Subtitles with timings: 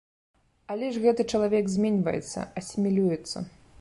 [0.75, 3.37] Але ж гэты чалавек зменьваецца, асімілюецца.